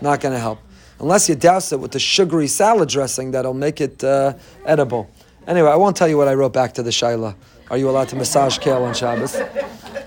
[0.00, 0.58] Not going to help.
[1.00, 5.10] Unless you douse it with the sugary salad dressing that'll make it uh, edible.
[5.46, 7.34] Anyway, I won't tell you what I wrote back to the Shaila.
[7.70, 9.36] Are you allowed to massage kale on Shabbos?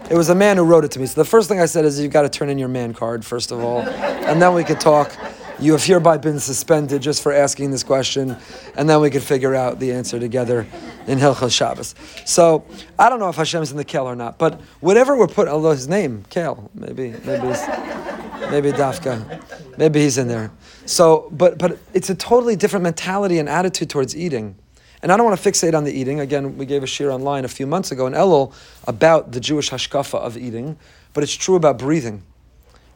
[0.09, 1.05] It was a man who wrote it to me.
[1.05, 3.25] So the first thing I said is you've got to turn in your man card,
[3.25, 5.15] first of all, and then we could talk.
[5.59, 8.37] You have hereby been suspended just for asking this question,
[8.75, 10.67] and then we could figure out the answer together
[11.07, 11.95] in Hilchos Shabbos.
[12.25, 12.63] So
[12.99, 15.71] I don't know if Hashem's in the Kale or not, but whatever we're putting, although
[15.71, 17.47] his name, Kale, maybe, maybe,
[18.51, 19.41] maybe Dafka,
[19.77, 20.51] maybe he's in there.
[20.85, 24.55] So, but but it's a totally different mentality and attitude towards eating.
[25.01, 26.19] And I don't want to fixate on the eating.
[26.19, 28.53] Again, we gave a shir online a few months ago in Elul
[28.87, 30.77] about the Jewish hashkafa of eating,
[31.13, 32.23] but it's true about breathing.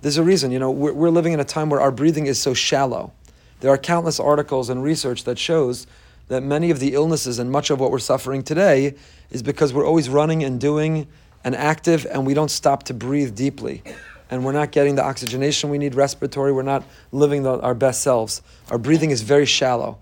[0.01, 2.41] There's a reason, you know, we're, we're living in a time where our breathing is
[2.41, 3.13] so shallow.
[3.59, 5.85] There are countless articles and research that shows
[6.27, 8.95] that many of the illnesses and much of what we're suffering today
[9.29, 11.07] is because we're always running and doing
[11.43, 13.83] and active and we don't stop to breathe deeply.
[14.31, 18.01] And we're not getting the oxygenation we need, respiratory, we're not living the, our best
[18.01, 18.41] selves.
[18.71, 19.99] Our breathing is very shallow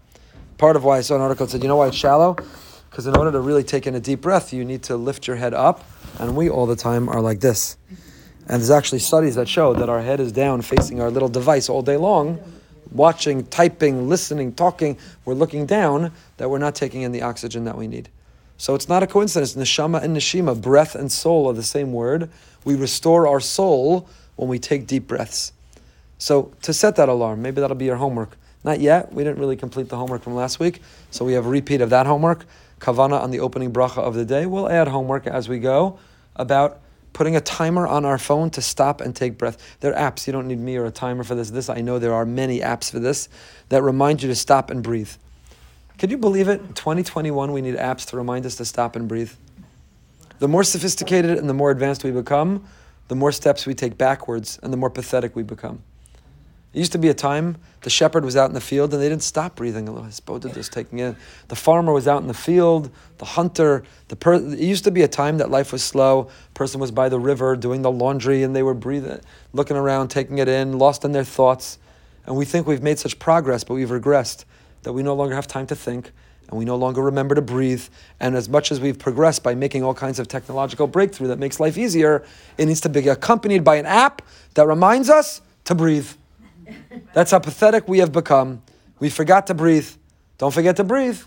[0.60, 2.36] part of why I saw an article that said, you know why it's shallow?
[2.92, 5.38] Because in order to really take in a deep breath, you need to lift your
[5.38, 5.84] head up,
[6.20, 7.78] and we all the time are like this.
[8.42, 11.70] And there's actually studies that show that our head is down facing our little device
[11.70, 12.40] all day long,
[12.92, 14.98] watching, typing, listening, talking.
[15.24, 18.10] We're looking down, that we're not taking in the oxygen that we need.
[18.58, 19.56] So it's not a coincidence.
[19.56, 22.30] Neshama and neshima, breath and soul, are the same word.
[22.66, 25.54] We restore our soul when we take deep breaths.
[26.18, 28.36] So to set that alarm, maybe that'll be your homework.
[28.64, 29.14] Not yet.
[29.14, 31.90] We didn't really complete the homework from last week, so we have a repeat of
[31.92, 32.46] that homework.
[32.80, 34.46] kavana on the opening bracha of the day.
[34.46, 36.00] We'll add homework as we go
[36.36, 36.82] about
[37.14, 39.78] putting a timer on our phone to stop and take breath.
[39.80, 40.28] There are apps.
[40.28, 41.50] You don't need me or a timer for this.
[41.50, 43.30] This I know there are many apps for this
[43.70, 45.12] that remind you to stop and breathe.
[45.98, 46.62] Can you believe it?
[46.62, 49.32] In 2021, we need apps to remind us to stop and breathe.
[50.40, 52.66] The more sophisticated and the more advanced we become,
[53.10, 55.84] the more steps we take backwards and the more pathetic we become.
[56.74, 59.10] It used to be a time the shepherd was out in the field and they
[59.10, 59.88] didn't stop breathing.
[59.88, 60.10] A little.
[60.26, 61.16] Boat just taking in.
[61.48, 65.02] The farmer was out in the field, the hunter, the per- it used to be
[65.02, 66.30] a time that life was slow.
[66.54, 69.20] Person was by the river doing the laundry and they were breathing,
[69.54, 71.80] looking around, taking it in, lost in their thoughts.
[72.26, 74.46] And we think we've made such progress, but we've regressed,
[74.84, 76.12] that we no longer have time to think
[76.50, 77.84] and we no longer remember to breathe.
[78.20, 81.60] And as much as we've progressed by making all kinds of technological breakthrough that makes
[81.60, 82.26] life easier,
[82.58, 84.22] it needs to be accompanied by an app
[84.56, 86.10] that reminds us to breathe.
[87.14, 88.62] That's how pathetic we have become.
[89.00, 89.90] We forgot to breathe.
[90.38, 91.22] Don't forget to breathe.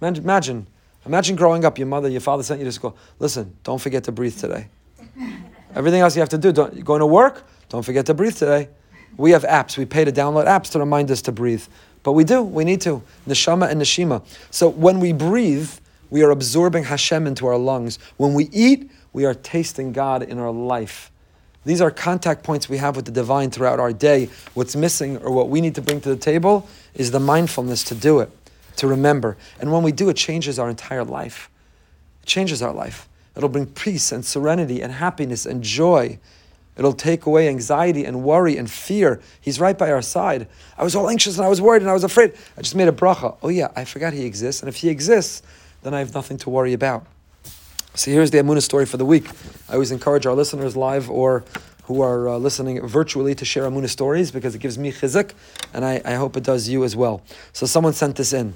[0.00, 0.66] Imagine,
[1.06, 2.96] imagine growing up, your mother, your father sent you to school.
[3.18, 4.68] Listen, don't forget to breathe today.
[5.74, 8.68] Everything else you have to do, don't, going to work, don't forget to breathe today.
[9.16, 9.76] We have apps.
[9.76, 11.64] We pay to download apps to remind us to breathe.
[12.02, 13.02] But we do, we need to.
[13.28, 14.24] Neshama and Neshima.
[14.50, 15.70] So when we breathe,
[16.10, 17.98] we are absorbing Hashem into our lungs.
[18.16, 21.11] When we eat, we are tasting God in our life.
[21.64, 24.28] These are contact points we have with the divine throughout our day.
[24.54, 27.94] What's missing or what we need to bring to the table is the mindfulness to
[27.94, 28.30] do it,
[28.76, 29.36] to remember.
[29.60, 31.48] And when we do, it changes our entire life.
[32.22, 33.08] It changes our life.
[33.36, 36.18] It'll bring peace and serenity and happiness and joy.
[36.76, 39.20] It'll take away anxiety and worry and fear.
[39.40, 40.48] He's right by our side.
[40.76, 42.32] I was all anxious and I was worried and I was afraid.
[42.56, 43.36] I just made a bracha.
[43.42, 44.62] Oh yeah, I forgot he exists.
[44.62, 45.42] And if he exists,
[45.82, 47.06] then I have nothing to worry about.
[47.94, 49.28] So here's the Amunah story for the week.
[49.68, 51.44] I always encourage our listeners live or
[51.84, 55.32] who are uh, listening virtually to share Amunah stories because it gives me chizuk,
[55.74, 57.20] and I, I hope it does you as well.
[57.52, 58.54] So someone sent this in.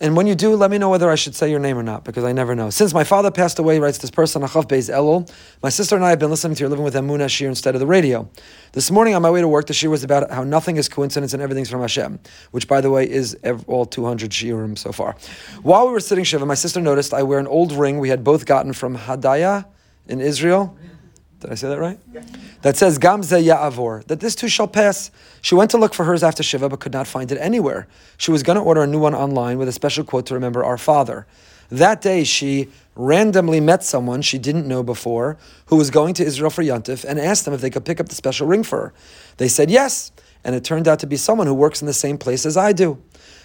[0.00, 2.04] And when you do, let me know whether I should say your name or not,
[2.04, 2.70] because I never know.
[2.70, 5.30] Since my father passed away, writes this person, Achav Beis Elul,
[5.62, 7.80] my sister and I have been listening to your Living with Emunah Shir instead of
[7.80, 8.28] the radio.
[8.72, 11.34] This morning on my way to work, the Shir was about how nothing is coincidence
[11.34, 12.18] and everything's from Hashem,
[12.50, 15.16] which, by the way, is all 200 Shirim so far.
[15.62, 18.24] While we were sitting Shiva, my sister noticed I wear an old ring we had
[18.24, 19.66] both gotten from Hadaya
[20.08, 20.76] in Israel.
[21.44, 21.98] Did I say that right?
[22.10, 22.22] Yeah.
[22.62, 25.10] That says Gamze Ya'avor, that this too shall pass.
[25.42, 27.86] She went to look for hers after Shiva, but could not find it anywhere.
[28.16, 30.64] She was going to order a new one online with a special quote to remember
[30.64, 31.26] our father.
[31.70, 36.48] That day, she randomly met someone she didn't know before who was going to Israel
[36.48, 38.94] for Yontif and asked them if they could pick up the special ring for her.
[39.36, 40.12] They said yes,
[40.44, 42.72] and it turned out to be someone who works in the same place as I
[42.72, 43.02] do.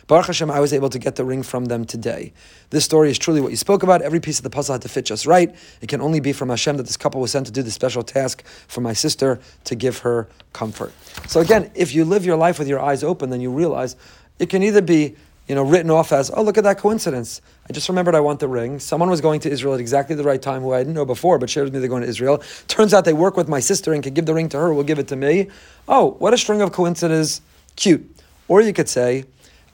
[0.09, 2.33] Baruch Hashem, I was able to get the ring from them today.
[2.71, 4.01] This story is truly what you spoke about.
[4.01, 5.55] Every piece of the puzzle had to fit just right.
[5.81, 8.01] It can only be from Hashem that this couple was sent to do the special
[8.01, 10.93] task for my sister to give her comfort.
[11.27, 13.95] So again, if you live your life with your eyes open, then you realize
[14.39, 15.15] it can either be
[15.47, 17.41] you know, written off as, oh, look at that coincidence.
[17.69, 18.79] I just remembered I want the ring.
[18.79, 21.37] Someone was going to Israel at exactly the right time who I didn't know before,
[21.37, 22.41] but shared with me they're going to Israel.
[22.67, 24.81] Turns out they work with my sister and can give the ring to her, will
[24.81, 25.49] give it to me.
[25.87, 27.41] Oh, what a string of coincidences.
[27.75, 28.09] Cute.
[28.47, 29.25] Or you could say,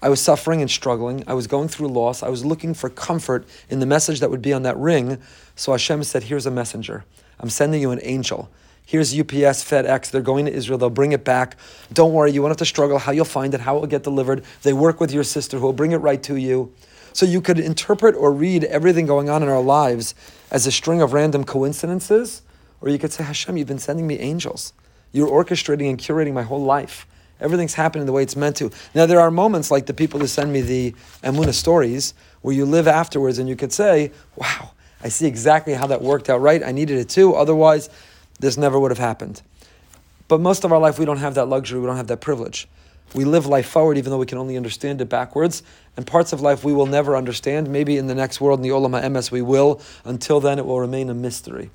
[0.05, 1.23] I was suffering and struggling.
[1.25, 2.21] I was going through loss.
[2.21, 5.17] I was looking for comfort in the message that would be on that ring.
[5.55, 7.05] So Hashem said, Here's a messenger.
[7.39, 8.51] I'm sending you an angel.
[8.85, 10.11] Here's UPS, FedEx.
[10.11, 10.77] They're going to Israel.
[10.77, 11.57] They'll bring it back.
[11.91, 12.31] Don't worry.
[12.31, 14.43] You won't have to struggle how you'll find it, how it will get delivered.
[14.61, 16.71] They work with your sister who will bring it right to you.
[17.11, 20.13] So you could interpret or read everything going on in our lives
[20.51, 22.43] as a string of random coincidences,
[22.79, 24.71] or you could say, Hashem, you've been sending me angels.
[25.11, 27.07] You're orchestrating and curating my whole life.
[27.39, 28.71] Everything's happening the way it's meant to.
[28.93, 32.65] Now, there are moments like the people who send me the Emuna stories where you
[32.65, 34.71] live afterwards and you could say, wow,
[35.03, 36.63] I see exactly how that worked out right.
[36.63, 37.35] I needed it too.
[37.35, 37.89] Otherwise,
[38.39, 39.41] this never would have happened.
[40.27, 41.79] But most of our life, we don't have that luxury.
[41.79, 42.67] We don't have that privilege.
[43.13, 45.61] We live life forward even though we can only understand it backwards.
[45.95, 47.69] And parts of life we will never understand.
[47.69, 49.81] Maybe in the next world, in the Olam HaEmes, we will.
[50.03, 51.69] Until then, it will remain a mystery.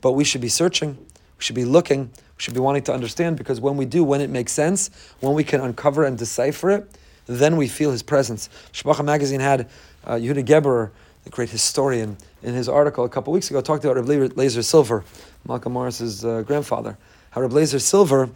[0.00, 0.98] But we should be searching.
[0.98, 2.10] We should be looking.
[2.36, 5.44] Should be wanting to understand because when we do, when it makes sense, when we
[5.44, 6.90] can uncover and decipher it,
[7.26, 8.48] then we feel his presence.
[8.72, 9.68] Mishpacha magazine had
[10.04, 10.90] uh, Yehuda Geberer,
[11.22, 15.04] the great historian, in his article a couple weeks ago, talked about Reb Lazer Silver,
[15.46, 16.98] Malcolm Morris's uh, grandfather.
[17.30, 18.28] How Reb Lazer Silver,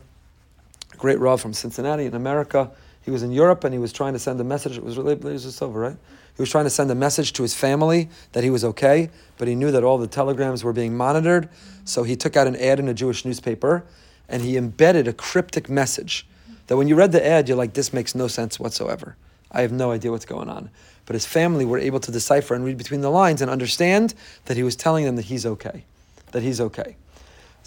[0.96, 2.70] great Rav from Cincinnati in America,
[3.08, 4.76] he was in Europe and he was trying to send a message.
[4.76, 5.96] It was Reb Lazer Silver, right?
[6.36, 9.48] He was trying to send a message to his family that he was okay, but
[9.48, 11.48] he knew that all the telegrams were being monitored.
[11.86, 13.86] So he took out an ad in a Jewish newspaper
[14.28, 16.26] and he embedded a cryptic message
[16.66, 19.16] that when you read the ad, you're like, this makes no sense whatsoever.
[19.50, 20.68] I have no idea what's going on.
[21.06, 24.12] But his family were able to decipher and read between the lines and understand
[24.44, 25.86] that he was telling them that he's okay,
[26.32, 26.96] that he's okay.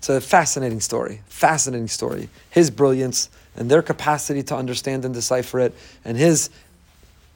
[0.01, 2.29] It's a fascinating story, fascinating story.
[2.49, 6.49] His brilliance and their capacity to understand and decipher it, and his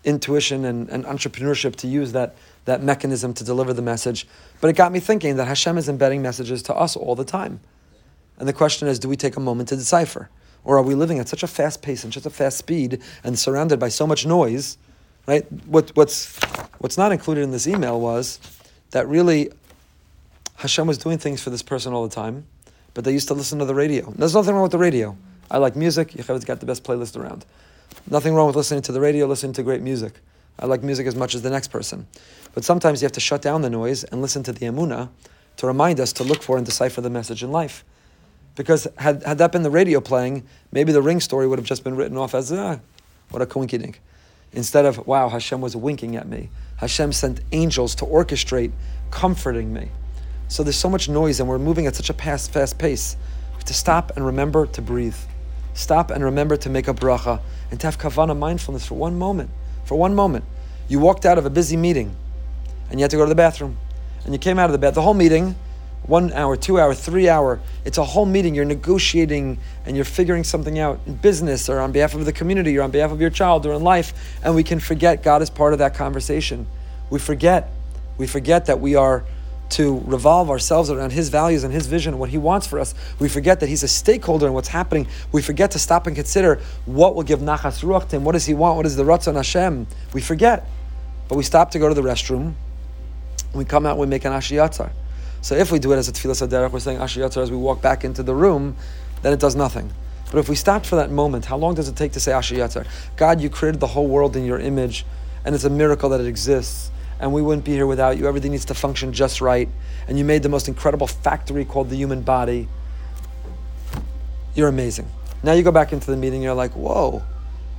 [0.04, 4.28] intuition and, and entrepreneurship to use that that mechanism to deliver the message.
[4.62, 7.60] But it got me thinking that Hashem is embedding messages to us all the time.
[8.40, 10.32] And the question is, do we take a moment to decipher?
[10.64, 13.38] Or are we living at such a fast pace and such a fast speed and
[13.38, 14.80] surrounded by so much noise?
[15.28, 15.46] Right?
[15.68, 16.36] What, what's,
[16.80, 18.40] what's not included in this email was
[18.90, 19.52] that really
[20.56, 22.48] Hashem was doing things for this person all the time,
[22.96, 24.08] but they used to listen to the radio.
[24.08, 25.16] And There's nothing wrong with the radio.
[25.52, 26.14] I like music.
[26.14, 27.46] Yecheved's got the best playlist around.
[28.10, 30.14] Nothing wrong with listening to the radio, listening to great music.
[30.58, 32.08] I like music as much as the next person.
[32.54, 35.10] But sometimes you have to shut down the noise and listen to the Emunah
[35.58, 37.84] to remind us to look for and decipher the message in life.
[38.56, 41.84] Because had, had that been the radio playing, maybe the ring story would have just
[41.84, 42.80] been written off as, ah,
[43.30, 43.96] what a coinkydink.
[44.54, 46.50] Instead of, wow, Hashem was winking at me.
[46.78, 48.72] Hashem sent angels to orchestrate,
[49.12, 49.90] comforting me.
[50.48, 53.16] So there's so much noise and we're moving at such a fast, fast pace.
[53.52, 55.16] We have to stop and remember to breathe.
[55.74, 59.50] Stop and remember to make a bracha and to have kavana mindfulness for one moment.
[59.86, 60.46] For one moment.
[60.88, 62.16] You walked out of a busy meeting
[62.90, 63.78] and you had to go to the bathroom.
[64.24, 64.96] And you came out of the bed.
[64.96, 65.56] The whole meeting,
[66.04, 68.54] one hour, two hour, three hour, it's a whole meeting.
[68.56, 72.78] You're negotiating and you're figuring something out in business or on behalf of the community
[72.78, 74.14] or on behalf of your child or in life.
[74.44, 76.68] And we can forget God is part of that conversation.
[77.10, 77.72] We forget.
[78.18, 79.26] We forget that we are
[79.70, 82.94] to revolve ourselves around His values and His vision, and what He wants for us.
[83.20, 85.08] We forget that He's a stakeholder in what's happening.
[85.32, 88.24] We forget to stop and consider what will give nachas ruach to Him.
[88.24, 88.78] What does He want?
[88.78, 89.88] What is the ratzon Hashem?
[90.14, 90.68] We forget,
[91.28, 92.54] but we stop to go to the restroom.
[93.54, 93.98] We come out.
[93.98, 94.92] We make an Asher Yatzar.
[95.42, 97.58] So if we do it as a tefillas haderech, we're saying Asher Yatzar as we
[97.58, 98.76] walk back into the room,
[99.22, 99.92] then it does nothing.
[100.32, 102.56] But if we stopped for that moment, how long does it take to say Asher
[102.56, 102.86] Yatzar?
[103.16, 105.06] God, you created the whole world in your image,
[105.46, 108.28] and it's a miracle that it exists and we wouldn't be here without you.
[108.28, 109.70] Everything needs to function just right.
[110.08, 112.68] And you made the most incredible factory called the human body.
[114.54, 115.10] You're amazing.
[115.44, 117.24] Now you go back into the meeting, you're like, whoa,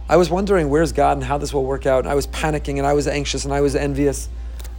[0.08, 2.00] I was wondering where's God and how this will work out.
[2.00, 4.28] And I was panicking and I was anxious and I was envious.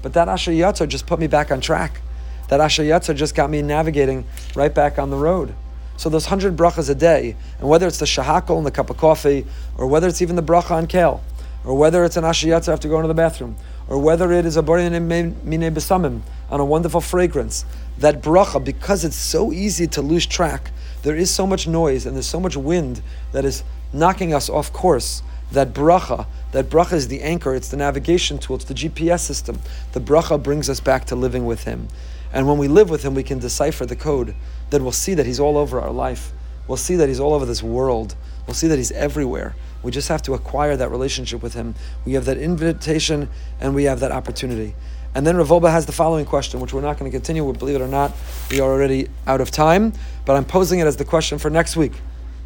[0.02, 2.02] But that Asher Yatzar just put me back on track.
[2.48, 5.54] That Asher Yatzar just got me navigating right back on the road.
[5.98, 8.98] So those hundred brachas a day, and whether it's the shehakol and the cup of
[8.98, 9.46] coffee,
[9.78, 11.24] or whether it's even the bracha on kale,
[11.66, 14.58] or whether it's an Asher Yatzar after going to the bathroom, or whether it is
[14.58, 15.34] a minei
[15.74, 17.66] besamim on a wonderful fragrance,
[17.98, 20.72] that bracha, because it's so easy to lose track,
[21.04, 24.72] there is so much noise and there's so much wind that is knocking us off
[24.74, 25.24] course.
[25.52, 29.60] That bracha, that bracha is the anchor, it's the navigation tool, it's the GPS system.
[29.94, 31.88] The bracha brings us back to living with Him.
[32.34, 34.36] And when we live with Him, we can decipher the code.
[34.70, 36.34] Then we'll see that He's all over our life.
[36.68, 38.16] We'll see that He's all over this world.
[38.46, 39.56] We'll see that He's everywhere.
[39.84, 41.76] We just have to acquire that relationship with Him.
[42.06, 44.76] We have that invitation and we have that opportunity.
[45.16, 47.52] And then Rav Wolbe has the following question, which we're not going to continue.
[47.54, 48.14] Believe it or not,
[48.52, 49.94] we are already out of time,
[50.26, 51.94] but I'm posing it as the question for next week.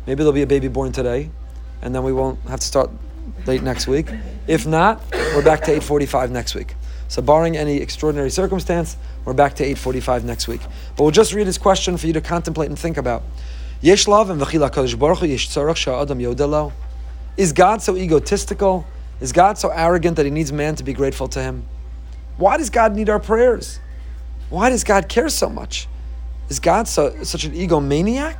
[0.07, 1.29] Maybe there'll be a baby born today,
[1.81, 2.89] and then we won't have to start
[3.45, 4.07] late next week.
[4.47, 6.75] If not, we're back to 8:45 next week.
[7.07, 10.61] So, barring any extraordinary circumstance, we're back to 8:45 next week.
[10.95, 13.23] But we'll just read his question for you to contemplate and think about.
[13.81, 16.71] Yesh lav and baruch yesh tzarach
[17.37, 18.85] is God so egotistical?
[19.19, 21.65] Is God so arrogant that he needs man to be grateful to him?
[22.37, 23.79] Why does God need our prayers?
[24.49, 25.87] Why does God care so much?
[26.49, 28.37] Is God so, such an egomaniac?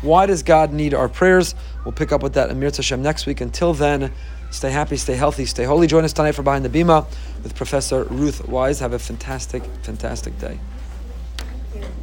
[0.00, 1.54] Why does God need our prayers?
[1.84, 3.40] We'll pick up with that Amir Hashem next week.
[3.40, 4.12] Until then,
[4.50, 5.86] stay happy, stay healthy, stay holy.
[5.86, 7.06] Join us tonight for Behind the Bima
[7.42, 8.80] with Professor Ruth Wisse.
[8.80, 10.58] Have a fantastic, fantastic day.